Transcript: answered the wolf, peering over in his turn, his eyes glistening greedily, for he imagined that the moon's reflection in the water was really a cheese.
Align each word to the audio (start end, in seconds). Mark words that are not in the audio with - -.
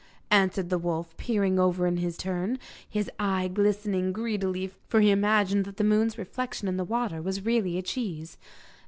answered 0.31 0.71
the 0.71 0.79
wolf, 0.79 1.15
peering 1.17 1.59
over 1.59 1.85
in 1.85 1.97
his 1.97 2.17
turn, 2.17 2.57
his 2.89 3.07
eyes 3.19 3.51
glistening 3.53 4.11
greedily, 4.11 4.71
for 4.87 4.99
he 4.99 5.11
imagined 5.11 5.63
that 5.63 5.77
the 5.77 5.83
moon's 5.83 6.17
reflection 6.17 6.67
in 6.67 6.75
the 6.75 6.83
water 6.83 7.21
was 7.21 7.45
really 7.45 7.77
a 7.77 7.83
cheese. 7.83 8.39